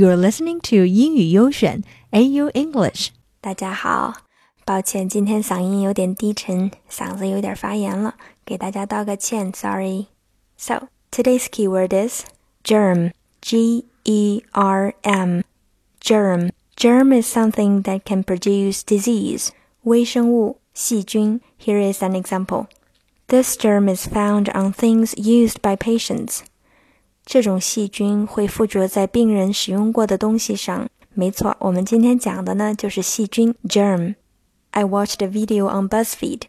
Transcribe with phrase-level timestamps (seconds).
[0.00, 3.08] You're listening to 英语优选 AU English。
[3.42, 4.14] 大家好，
[4.64, 8.14] 抱歉，今天嗓音有点低沉，嗓子有点发炎了，
[8.46, 12.24] 给大家道个歉，sorry。So today's keyword is
[12.64, 13.10] germ.
[13.42, 15.42] G E R M.
[16.00, 16.52] Germ.
[16.78, 19.50] Germ is something that can produce disease.
[19.82, 21.42] 微生物、细菌.
[21.62, 22.68] Here is an example.
[23.26, 26.38] This germ is found on things used by patients.
[27.30, 30.88] 这种细菌会附着在病人使用过的东西上。
[31.14, 34.16] 没错，我们今天讲的呢就是细菌 germ。
[34.72, 36.40] I watched a video on BuzzFeed,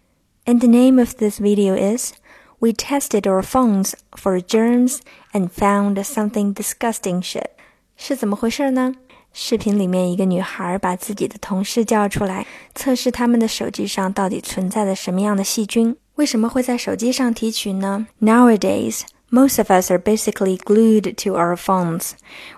[0.46, 2.14] and the name of this video is
[2.58, 5.02] "We tested our phones for germs
[5.34, 7.52] and found something disgusting shit."
[7.96, 8.96] 是怎么回事呢？
[9.32, 15.96] 视频里面一个女孩把自己的同事叫出来，测试他们的手机上到底存在着什么样的细菌。
[16.16, 19.02] 为什么会在手机上提取呢？Nowadays.
[19.31, 22.13] Most of us are basically glued to our phones.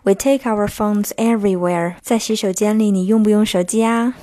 [0.05, 1.97] We take our phones everywhere.
[2.03, 4.15] 在洗手间里，你用不用手机啊？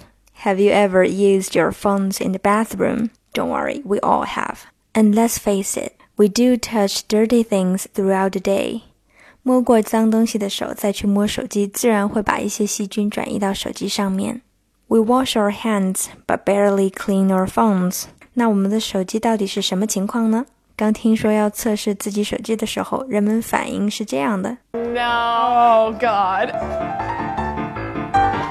[0.44, 3.10] Have you ever used your phones in the bathroom?
[3.34, 4.57] Don't worry, we all have.
[4.93, 8.82] And let's face it, we do touch dirty things throughout the day.
[9.41, 14.41] 摸过脏东西的手再去摸手机，自然会把一些细菌转移到手机上面。
[14.88, 18.04] We wash our hands, but barely clean our phones.
[18.35, 20.46] 那我们的手机到底是什么情况呢？
[20.79, 24.57] 刚听说要测试自己手机的时候，人们反应是这样的。
[24.74, 26.51] No, God.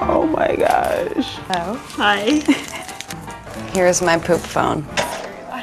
[0.07, 1.27] Oh my gosh.
[1.49, 2.41] Oh, hi.
[3.73, 4.83] Here's my poop phone.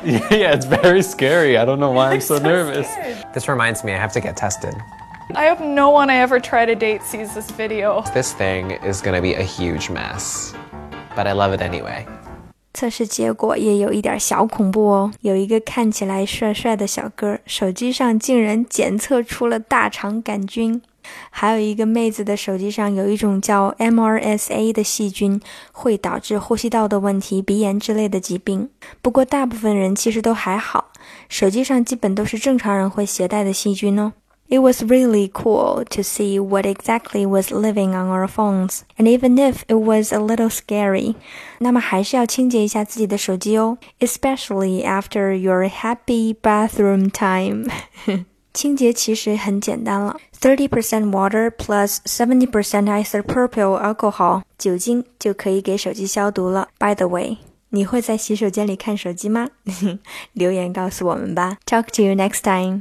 [0.04, 1.56] yeah, it's very scary.
[1.56, 2.88] I don't know why I'm so, nervous.
[3.32, 4.74] This reminds me, I have to get tested.
[5.34, 8.04] I hope no one I ever try to date sees this video.
[8.12, 10.52] This thing is gonna be a huge mess,
[11.16, 12.06] but I love it anyway.
[12.73, 15.11] 测试结果也有一点小恐怖哦。
[15.21, 20.81] 有一个看起来帅帅的小哥，手机上竟然检测出了大肠杆菌。
[21.29, 25.39] 还有一个妹子的手机上有一种叫 MRSA 的细菌，
[25.71, 28.69] 会导致呼吸道的问题、鼻炎之类的疾病。
[29.01, 30.91] 不过大部分人其实都还好，
[31.29, 34.11] 手机上基本都是正常人会携带的细菌哦。
[34.48, 39.62] It was really cool to see what exactly was living on our phones, and even if
[39.66, 41.14] it was a little scary，
[41.60, 47.66] 那么还是要清洁一下自己的手机哦，especially after your happy bathroom time
[48.52, 56.68] 清洁其实很简单了，thirty percent water plus seventy percent isopropyl alcohol 酒精就可以给手机消毒了。
[56.78, 57.38] By the way，
[57.70, 59.48] 你会在洗手间里看手机吗？
[60.34, 61.56] 留言告诉我们吧。
[61.64, 62.80] Talk to you next time.